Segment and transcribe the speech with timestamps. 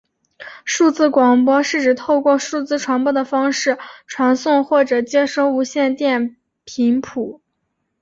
[0.65, 3.77] 数字广播是指透过数字传播方式
[4.07, 7.39] 传送或者接收无线电频谱。